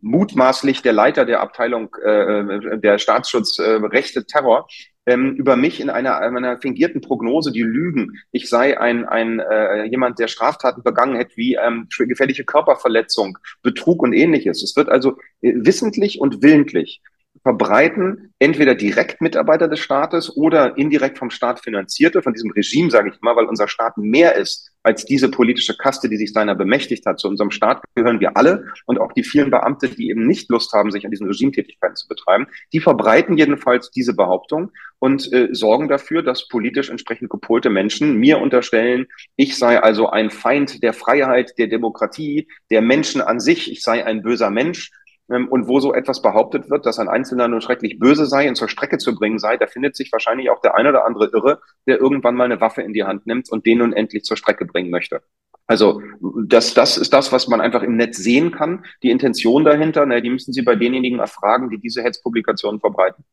[0.00, 3.80] mutmaßlich der Leiter der Abteilung äh, der Staatsschutz äh,
[4.26, 4.66] Terror,
[5.06, 8.18] ähm, über mich in einer, einer fingierten Prognose, die lügen.
[8.32, 14.02] Ich sei ein, ein äh, jemand, der Straftaten begangen hätte, wie ähm, gefährliche Körperverletzung, Betrug
[14.02, 14.62] und ähnliches.
[14.62, 17.00] Es wird also äh, wissentlich und willentlich
[17.46, 23.10] verbreiten entweder direkt Mitarbeiter des Staates oder indirekt vom Staat finanzierte, von diesem Regime, sage
[23.10, 27.06] ich mal, weil unser Staat mehr ist als diese politische Kaste, die sich seiner bemächtigt
[27.06, 27.20] hat.
[27.20, 30.72] Zu unserem Staat gehören wir alle und auch die vielen Beamte, die eben nicht Lust
[30.72, 35.86] haben, sich an diesen Regimetätigkeiten zu betreiben, die verbreiten jedenfalls diese Behauptung und äh, sorgen
[35.86, 39.06] dafür, dass politisch entsprechend gepolte Menschen mir unterstellen,
[39.36, 44.04] ich sei also ein Feind der Freiheit, der Demokratie, der Menschen an sich, ich sei
[44.04, 44.90] ein böser Mensch
[45.28, 48.68] und wo so etwas behauptet wird, dass ein Einzelner nur schrecklich böse sei und zur
[48.68, 51.98] Strecke zu bringen sei, da findet sich wahrscheinlich auch der eine oder andere Irre, der
[51.98, 54.90] irgendwann mal eine Waffe in die Hand nimmt und den nun endlich zur Strecke bringen
[54.90, 55.22] möchte.
[55.66, 56.00] Also
[56.44, 58.84] das, das ist das, was man einfach im Netz sehen kann.
[59.02, 63.24] Die Intention dahinter, na, die müssen Sie bei denjenigen erfragen, die diese Hetzpublikationen verbreiten.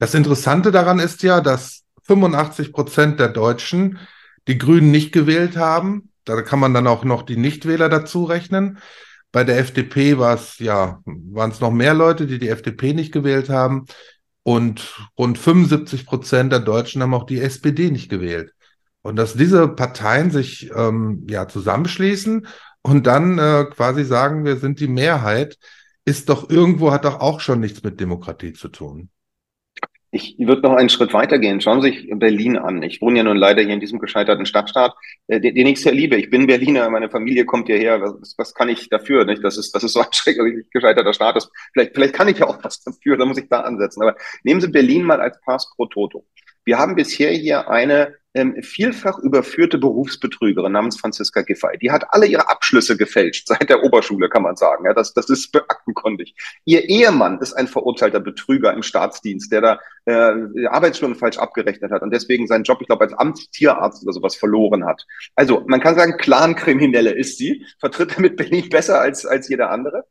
[0.00, 3.98] Das Interessante daran ist ja, dass 85 Prozent der Deutschen
[4.48, 6.10] die Grünen nicht gewählt haben.
[6.24, 8.78] Da kann man dann auch noch die Nichtwähler dazu rechnen.
[9.34, 13.10] Bei der FDP war es ja, waren es noch mehr Leute, die die FDP nicht
[13.10, 13.86] gewählt haben.
[14.44, 18.54] Und rund 75 Prozent der Deutschen haben auch die SPD nicht gewählt.
[19.02, 22.46] Und dass diese Parteien sich ähm, ja zusammenschließen
[22.82, 25.58] und dann äh, quasi sagen, wir sind die Mehrheit,
[26.04, 29.10] ist doch irgendwo, hat doch auch schon nichts mit Demokratie zu tun.
[30.14, 31.60] Ich würde noch einen Schritt weiter gehen.
[31.60, 32.84] Schauen Sie sich Berlin an.
[32.84, 34.94] Ich wohne ja nun leider hier in diesem gescheiterten Stadtstaat,
[35.26, 36.14] den, den ich sehr liebe.
[36.14, 38.00] Ich bin Berliner, meine Familie kommt hierher.
[38.00, 39.24] Was, was kann ich dafür?
[39.24, 39.42] Nicht?
[39.42, 41.34] Das ist, das ist so ein schrecklich gescheiterter Staat.
[41.34, 43.16] Das, vielleicht, vielleicht kann ich ja auch was dafür.
[43.16, 44.02] Da muss ich da ansetzen.
[44.02, 46.24] Aber nehmen Sie Berlin mal als Pass pro Toto.
[46.64, 51.78] Wir haben bisher hier eine ähm, vielfach überführte Berufsbetrügerin namens Franziska Giffey.
[51.80, 54.84] Die hat alle ihre Abschlüsse gefälscht, seit der Oberschule, kann man sagen.
[54.84, 56.34] Ja, das, das ist beaktenkundig.
[56.64, 62.02] Ihr Ehemann ist ein verurteilter Betrüger im Staatsdienst, der da äh, Arbeitsstunden falsch abgerechnet hat
[62.02, 65.06] und deswegen seinen Job, ich glaube, als Amtstierarzt oder sowas verloren hat.
[65.36, 70.04] Also man kann sagen, Clan-Kriminelle ist sie, vertritt damit Berlin besser als, als jeder andere.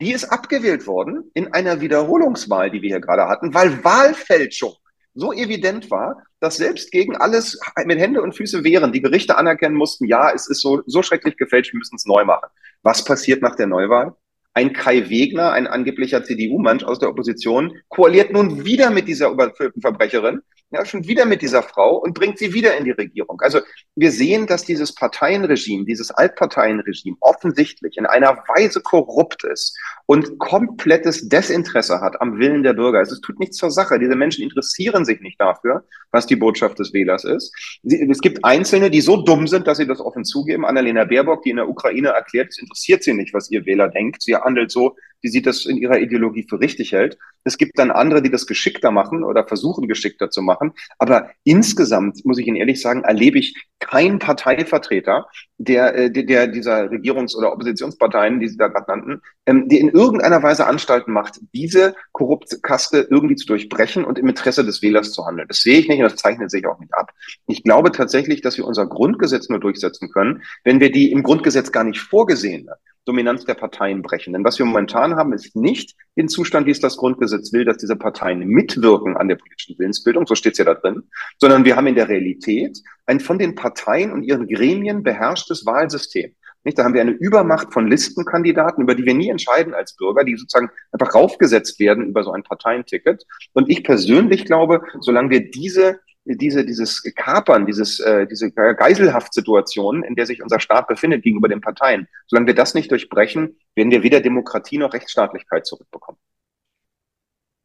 [0.00, 4.74] Die ist abgewählt worden in einer Wiederholungswahl, die wir hier gerade hatten, weil Wahlfälschung
[5.14, 9.74] so evident war, dass selbst gegen alles mit Hände und Füße wehren, die Gerichte anerkennen
[9.74, 12.48] mussten, ja, es ist so, so schrecklich gefälscht, wir müssen es neu machen.
[12.82, 14.14] Was passiert nach der Neuwahl?
[14.58, 19.80] Ein Kai Wegner, ein angeblicher CDU-Mensch aus der Opposition, koaliert nun wieder mit dieser überfüllten
[19.80, 23.40] Verbrecherin ja, schon wieder mit dieser Frau und bringt sie wieder in die Regierung.
[23.40, 23.60] Also
[23.96, 31.28] wir sehen, dass dieses Parteienregime, dieses Altparteienregime offensichtlich in einer Weise korrupt ist und komplettes
[31.28, 33.00] Desinteresse hat am Willen der Bürger.
[33.00, 33.98] Es tut nichts zur Sache.
[33.98, 37.54] Diese Menschen interessieren sich nicht dafür, was die Botschaft des Wählers ist.
[37.82, 40.66] Es gibt Einzelne, die so dumm sind, dass sie das offen zugeben.
[40.66, 44.22] Annalena Baerbock, die in der Ukraine erklärt, es interessiert sie nicht, was ihr Wähler denkt.
[44.22, 47.18] Sie handelt so, wie sie das in ihrer Ideologie für richtig hält.
[47.44, 50.72] Es gibt dann andere, die das geschickter machen oder versuchen geschickter zu machen.
[50.98, 56.46] Aber insgesamt, muss ich Ihnen ehrlich sagen, erlebe ich keinen Parteivertreter, der, äh, der, der
[56.48, 61.12] dieser Regierungs- oder Oppositionsparteien, die Sie da gerade nannten, ähm, die in irgendeiner Weise Anstalten
[61.12, 65.48] macht, diese korrupte Kaste irgendwie zu durchbrechen und im Interesse des Wählers zu handeln.
[65.48, 67.12] Das sehe ich nicht und das zeichnet sich auch nicht ab.
[67.46, 71.72] Ich glaube tatsächlich, dass wir unser Grundgesetz nur durchsetzen können, wenn wir die im Grundgesetz
[71.72, 72.76] gar nicht vorgesehene
[73.08, 74.34] Dominanz der Parteien brechen.
[74.34, 77.78] Denn was wir momentan haben, ist nicht den Zustand, wie es das Grundgesetz will, dass
[77.78, 81.04] diese Parteien mitwirken an der politischen Willensbildung, so steht es ja da drin,
[81.38, 86.34] sondern wir haben in der Realität ein von den Parteien und ihren Gremien beherrschtes Wahlsystem.
[86.64, 86.78] Nicht?
[86.78, 90.36] Da haben wir eine Übermacht von Listenkandidaten, über die wir nie entscheiden als Bürger, die
[90.36, 93.24] sozusagen einfach raufgesetzt werden über so ein Parteienticket.
[93.54, 96.00] Und ich persönlich glaube, solange wir diese
[96.36, 101.60] diese, dieses Kapern, dieses, äh, diese Geiselhaftsituation, in der sich unser Staat befindet gegenüber den
[101.60, 106.18] Parteien, solange wir das nicht durchbrechen, werden wir weder Demokratie noch Rechtsstaatlichkeit zurückbekommen.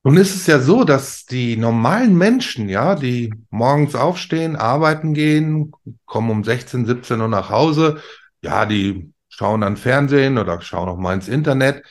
[0.06, 5.72] Nun ist es ja so, dass die normalen Menschen, ja, die morgens aufstehen, arbeiten gehen,
[6.06, 8.02] kommen um 16, 17 Uhr nach Hause,
[8.42, 11.84] ja, die schauen dann Fernsehen oder schauen auch mal ins Internet,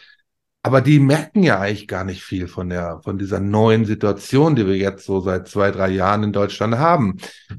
[0.65, 4.67] aber die merken ja eigentlich gar nicht viel von der, von dieser neuen Situation, die
[4.67, 7.17] wir jetzt so seit zwei, drei Jahren in Deutschland haben.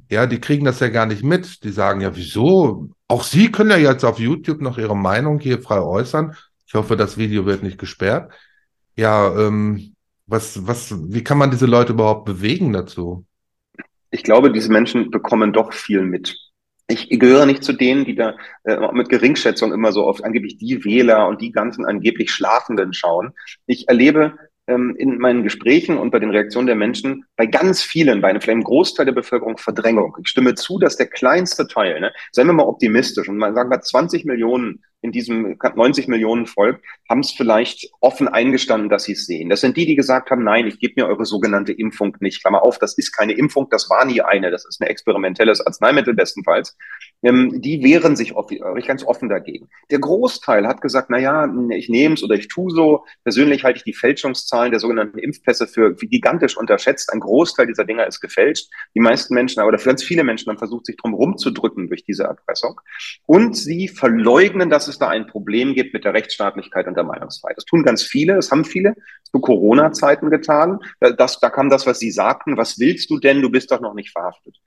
[0.09, 1.63] Ja, die kriegen das ja gar nicht mit.
[1.65, 2.89] Die sagen ja, wieso?
[3.09, 6.35] Auch Sie können ja jetzt auf YouTube noch Ihre Meinung hier frei äußern.
[6.65, 8.31] Ich hoffe, das Video wird nicht gesperrt.
[8.95, 13.25] Ja, ähm, was, was, wie kann man diese Leute überhaupt bewegen dazu?
[14.11, 16.37] Ich glaube, diese Menschen bekommen doch viel mit
[16.87, 20.83] ich gehöre nicht zu denen, die da äh, mit Geringschätzung immer so oft angeblich die
[20.83, 23.33] Wähler und die ganzen angeblich Schlafenden schauen.
[23.65, 28.21] Ich erlebe ähm, in meinen Gesprächen und bei den Reaktionen der Menschen bei ganz vielen,
[28.21, 30.15] bei einem, vielleicht einem Großteil der Bevölkerung Verdrängung.
[30.21, 33.69] Ich stimme zu, dass der kleinste Teil, ne, seien wir mal optimistisch und mal sagen
[33.69, 39.11] wir 20 Millionen in diesem 90 Millionen Volk haben es vielleicht offen eingestanden, dass sie
[39.11, 39.49] es sehen.
[39.49, 42.41] Das sind die, die gesagt haben, nein, ich gebe mir eure sogenannte Impfung nicht.
[42.41, 46.13] Klammer auf, das ist keine Impfung, das war nie eine, das ist ein experimentelles Arzneimittel
[46.13, 46.77] bestenfalls.
[47.23, 48.47] Ähm, die wehren sich off
[48.85, 49.69] ganz offen dagegen.
[49.89, 53.05] Der Großteil hat gesagt, na ja, ich nehme es oder ich tue so.
[53.23, 57.11] Persönlich halte ich die Fälschungszahlen der sogenannten Impfpässe für gigantisch unterschätzt.
[57.11, 58.69] Ein Großteil dieser Dinger ist gefälscht.
[58.93, 62.79] Die meisten Menschen, aber ganz viele Menschen haben versucht, sich drum rumzudrücken durch diese Erpressung.
[63.25, 67.57] Und sie verleugnen, dass es da ein Problem gibt mit der Rechtsstaatlichkeit und der Meinungsfreiheit.
[67.57, 70.79] Das tun ganz viele, das haben viele zu Corona-Zeiten getan.
[70.99, 73.93] Das, da kam das, was Sie sagten, was willst du denn, du bist doch noch
[73.93, 74.57] nicht verhaftet.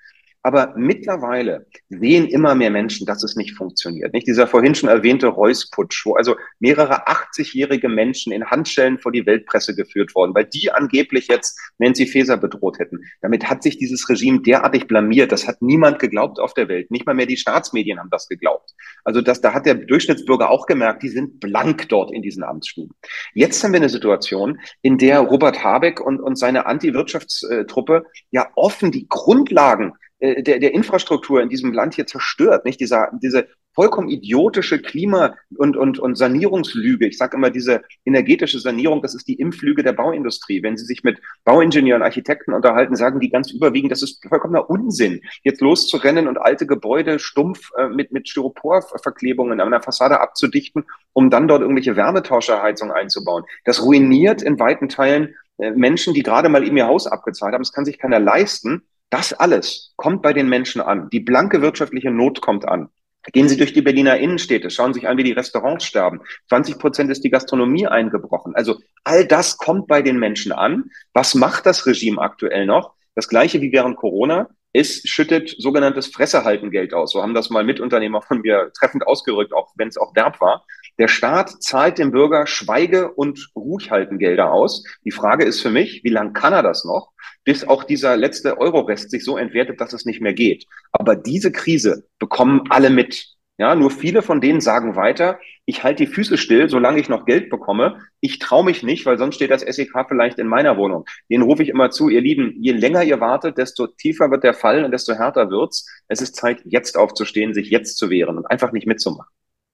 [0.46, 4.12] Aber mittlerweile sehen immer mehr Menschen, dass es nicht funktioniert.
[4.14, 9.26] Nicht dieser vorhin schon erwähnte Reus-Putsch, wo also mehrere 80-jährige Menschen in Handschellen vor die
[9.26, 13.00] Weltpresse geführt worden, weil die angeblich jetzt Nancy Faeser bedroht hätten.
[13.22, 15.32] Damit hat sich dieses Regime derartig blamiert.
[15.32, 16.92] Das hat niemand geglaubt auf der Welt.
[16.92, 18.70] Nicht mal mehr die Staatsmedien haben das geglaubt.
[19.02, 22.94] Also das, da hat der Durchschnittsbürger auch gemerkt, die sind blank dort in diesen Amtsstuben.
[23.35, 28.92] Jetzt haben wir eine Situation, in der Robert Habeck und, und seine Anti-Wirtschaftstruppe ja offen
[28.92, 32.81] die Grundlagen äh, der, der Infrastruktur in diesem Land hier zerstört, nicht?
[32.81, 37.07] Dieser, diese vollkommen idiotische Klima- und, und, und Sanierungslüge.
[37.07, 40.62] Ich sage immer, diese energetische Sanierung, das ist die Impflüge der Bauindustrie.
[40.62, 45.20] Wenn Sie sich mit Bauingenieuren, Architekten unterhalten, sagen die ganz überwiegend, das ist vollkommener Unsinn,
[45.44, 51.29] jetzt loszurennen und alte Gebäude stumpf äh, mit, mit Styroporverklebungen an der Fassade abzudichten, um
[51.29, 53.44] dann dort irgendwelche Wärmetauscherheizungen einzubauen.
[53.66, 57.62] Das ruiniert in weiten Teilen äh, Menschen, die gerade mal eben ihr Haus abgezahlt haben.
[57.62, 61.08] Das kann sich keiner leisten das alles kommt bei den Menschen an.
[61.10, 62.88] Die blanke wirtschaftliche Not kommt an.
[63.32, 66.20] Gehen Sie durch die Berliner Innenstädte, schauen Sie sich an, wie die Restaurants sterben.
[66.48, 68.54] 20 Prozent ist die Gastronomie eingebrochen.
[68.54, 70.84] Also all das kommt bei den Menschen an.
[71.12, 72.94] Was macht das Regime aktuell noch?
[73.14, 74.48] Das gleiche wie während Corona.
[74.72, 77.12] es schüttet sogenanntes Fressehaltengeld aus.
[77.12, 80.66] So haben das mal Mitunternehmer von mir treffend ausgerückt, auch wenn es auch derb war.
[80.98, 84.84] Der Staat zahlt dem Bürger Schweige- und Ruhighaltengelder aus.
[85.04, 87.12] Die Frage ist für mich, wie lange kann er das noch,
[87.46, 90.66] bis auch dieser letzte Euro-Rest sich so entwertet, dass es nicht mehr geht.
[90.92, 93.37] Aber diese Krise bekommen alle mit.
[93.56, 97.24] Ja, nur viele von denen sagen weiter, ich halte die Füße still, solange ich noch
[97.24, 98.00] Geld bekomme.
[98.20, 101.06] Ich traue mich nicht, weil sonst steht das SEK vielleicht in meiner Wohnung.
[101.30, 104.52] Den rufe ich immer zu, ihr Lieben, je länger ihr wartet, desto tiefer wird der
[104.52, 105.88] Fall und desto härter wird's.
[106.09, 109.32] Es ist Zeit, jetzt aufzustehen, sich jetzt zu wehren und einfach nicht mitzumachen.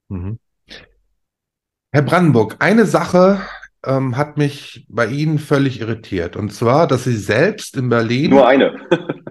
[0.09, 0.39] Mhm.
[1.91, 3.41] Herr Brandenburg, eine Sache
[3.85, 6.37] ähm, hat mich bei Ihnen völlig irritiert.
[6.37, 8.31] Und zwar, dass Sie selbst in Berlin.
[8.31, 8.75] Nur eine.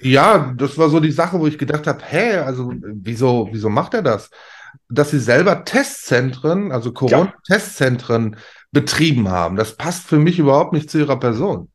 [0.00, 3.94] Ja, das war so die Sache, wo ich gedacht habe, hä, also wieso, wieso macht
[3.94, 4.30] er das?
[4.88, 8.36] Dass sie selber Testzentren, also Corona-Testzentren
[8.70, 9.56] betrieben haben.
[9.56, 11.70] Das passt für mich überhaupt nicht zu ihrer Person.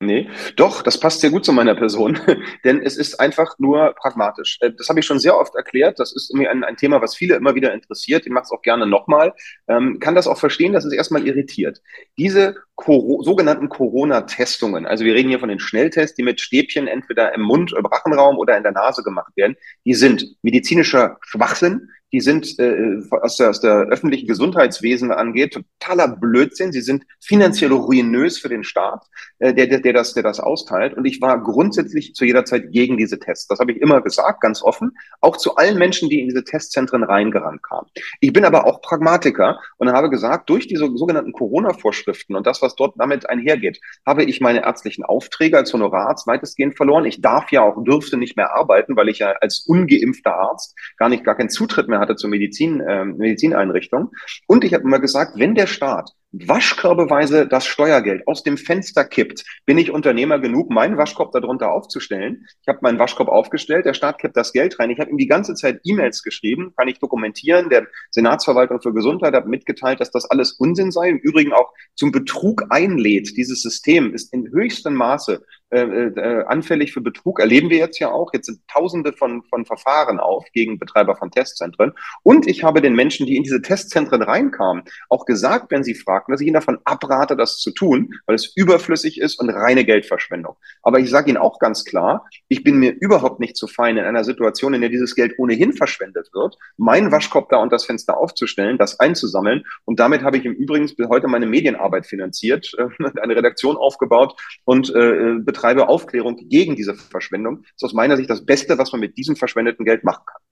[0.00, 2.18] Nee, doch, das passt sehr gut zu meiner Person,
[2.64, 4.58] denn es ist einfach nur pragmatisch.
[4.60, 5.98] Äh, das habe ich schon sehr oft erklärt.
[5.98, 8.26] Das ist irgendwie ein, ein Thema, was viele immer wieder interessiert.
[8.26, 9.32] Ich mache es auch gerne nochmal.
[9.68, 11.80] Ähm, kann das auch verstehen, dass es erstmal irritiert.
[12.18, 17.32] Diese Coro sogenannten Corona-Testungen, also wir reden hier von den Schnelltests, die mit Stäbchen entweder
[17.32, 22.20] im Mund, im Rachenraum oder in der Nase gemacht werden, die sind medizinischer Schwachsinn die
[22.20, 26.70] sind, äh, was, der, was der öffentliche Gesundheitswesen angeht, totaler Blödsinn.
[26.70, 29.04] Sie sind finanziell ruinös für den Staat,
[29.40, 30.94] äh, der, der, der, das, der das austeilt.
[30.94, 33.48] Und ich war grundsätzlich zu jeder Zeit gegen diese Tests.
[33.48, 37.02] Das habe ich immer gesagt, ganz offen, auch zu allen Menschen, die in diese Testzentren
[37.02, 37.88] reingerannt kamen.
[38.20, 42.76] Ich bin aber auch Pragmatiker und habe gesagt, durch diese sogenannten Corona-Vorschriften und das, was
[42.76, 47.06] dort damit einhergeht, habe ich meine ärztlichen Aufträge als Honorararzt weitestgehend verloren.
[47.06, 51.08] Ich darf ja auch, dürfte nicht mehr arbeiten, weil ich ja als ungeimpfter Arzt gar
[51.08, 54.10] nicht, gar keinen Zutritt mehr hatte zur Medizin, äh, Medizineinrichtung.
[54.46, 59.44] Und ich habe immer gesagt, wenn der Staat waschkörbeweise das Steuergeld aus dem Fenster kippt,
[59.66, 62.46] bin ich Unternehmer genug, meinen Waschkorb darunter aufzustellen.
[62.62, 64.90] Ich habe meinen Waschkorb aufgestellt, der Staat kippt das Geld rein.
[64.90, 67.68] Ich habe ihm die ganze Zeit E-Mails geschrieben, kann ich dokumentieren.
[67.70, 71.10] Der Senatsverwaltung für Gesundheit hat mitgeteilt, dass das alles Unsinn sei.
[71.10, 73.36] Im Übrigen auch zum Betrug einlädt.
[73.36, 77.40] Dieses System ist in höchstem Maße äh, äh, anfällig für Betrug.
[77.40, 78.32] Erleben wir jetzt ja auch.
[78.32, 81.92] Jetzt sind Tausende von, von Verfahren auf gegen Betreiber von Testzentren.
[82.22, 86.32] Und ich habe den Menschen, die in diese Testzentren reinkamen, auch gesagt, wenn sie fragen,
[86.32, 90.56] dass ich ihnen davon abrate, das zu tun, weil es überflüssig ist und reine Geldverschwendung.
[90.82, 94.04] Aber ich sage Ihnen auch ganz klar, ich bin mir überhaupt nicht zu fein in
[94.04, 98.16] einer Situation, in der dieses Geld ohnehin verschwendet wird, meinen Waschkopf da unter das Fenster
[98.16, 99.64] aufzustellen, das einzusammeln.
[99.84, 102.86] Und damit habe ich im Übrigen bis heute meine Medienarbeit finanziert, äh,
[103.20, 107.62] eine Redaktion aufgebaut und äh, betreibe Aufklärung gegen diese Verschwendung.
[107.62, 110.42] Das ist aus meiner Sicht das Beste, was man mit diesem verschwendeten Geld machen kann.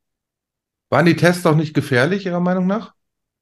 [0.89, 2.95] Waren die Tests auch nicht gefährlich, Ihrer Meinung nach?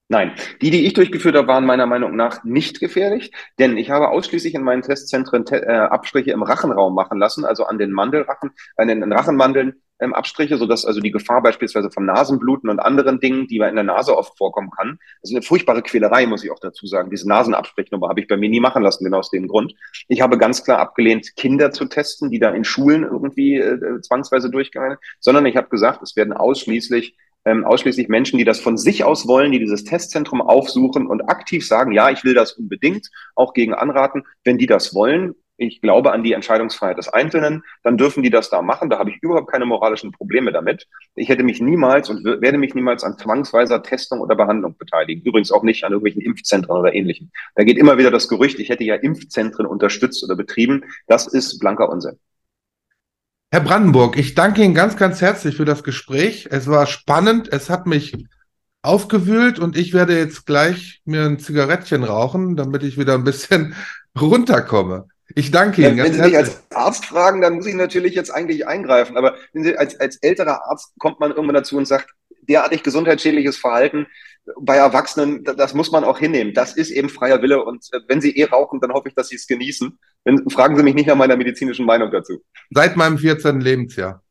[0.08, 3.30] Nein, die, die ich durchgeführt habe, waren meiner Meinung nach nicht gefährlich,
[3.60, 7.64] denn ich habe ausschließlich in meinen Testzentren te äh, Abstriche im Rachenraum machen lassen, also
[7.64, 12.70] an den Mandelrachen, an den Rachenmandeln ähm, Abstriche, sodass also die Gefahr beispielsweise von Nasenbluten
[12.70, 16.26] und anderen Dingen, die in der Nase oft vorkommen kann, das ist eine furchtbare Quälerei,
[16.26, 17.10] muss ich auch dazu sagen.
[17.10, 19.74] Diese Nasenabstrichnummer habe ich bei mir nie machen lassen, genau aus dem Grund.
[20.08, 24.50] Ich habe ganz klar abgelehnt, Kinder zu testen, die da in Schulen irgendwie äh, zwangsweise
[24.50, 28.76] durchgegangen sind, sondern ich habe gesagt, es werden ausschließlich ähm, ausschließlich Menschen, die das von
[28.76, 33.08] sich aus wollen, die dieses Testzentrum aufsuchen und aktiv sagen, ja, ich will das unbedingt,
[33.34, 34.24] auch gegen anraten.
[34.44, 38.48] Wenn die das wollen, ich glaube an die Entscheidungsfreiheit des Einzelnen, dann dürfen die das
[38.48, 38.88] da machen.
[38.88, 40.86] Da habe ich überhaupt keine moralischen Probleme damit.
[41.14, 45.22] Ich hätte mich niemals und werde mich niemals an zwangsweiser Testung oder Behandlung beteiligen.
[45.22, 47.30] Übrigens auch nicht an irgendwelchen Impfzentren oder ähnlichem.
[47.54, 50.84] Da geht immer wieder das Gerücht, ich hätte ja Impfzentren unterstützt oder betrieben.
[51.06, 52.18] Das ist blanker Unsinn.
[53.52, 56.48] Herr Brandenburg, ich danke Ihnen ganz, ganz herzlich für das Gespräch.
[56.50, 58.14] Es war spannend, es hat mich
[58.80, 63.74] aufgewühlt und ich werde jetzt gleich mir ein Zigarettchen rauchen, damit ich wieder ein bisschen
[64.18, 65.08] runterkomme.
[65.34, 65.98] Ich danke Ihnen.
[65.98, 69.16] Ja, wenn Sie mich als Arzt fragen, dann muss ich natürlich jetzt eigentlich eingreifen.
[69.16, 72.10] Aber Sie, als, als älterer Arzt kommt man irgendwann dazu und sagt,
[72.42, 74.06] derartig gesundheitsschädliches Verhalten
[74.60, 76.54] bei Erwachsenen, das muss man auch hinnehmen.
[76.54, 77.64] Das ist eben freier Wille.
[77.64, 79.98] Und äh, wenn Sie eh rauchen, dann hoffe ich, dass Sie es genießen.
[80.24, 82.42] Dann fragen Sie mich nicht nach meiner medizinischen Meinung dazu.
[82.70, 83.60] Seit meinem 14.
[83.60, 84.22] Lebensjahr.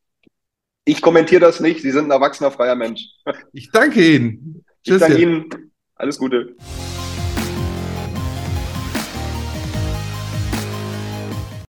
[0.86, 1.82] Ich kommentiere das nicht.
[1.82, 3.02] Sie sind ein erwachsener, freier Mensch.
[3.54, 4.66] Ich danke Ihnen.
[4.84, 4.96] Tschüss.
[4.96, 5.72] Ich danke Ihnen.
[5.96, 6.56] Alles Gute.